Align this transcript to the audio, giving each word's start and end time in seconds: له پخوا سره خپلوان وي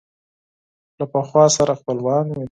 له 0.99 1.05
پخوا 1.13 1.45
سره 1.57 1.73
خپلوان 1.79 2.25
وي 2.29 2.39